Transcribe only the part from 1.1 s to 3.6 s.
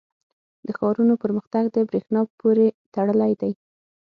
پرمختګ د برېښنا پورې تړلی دی.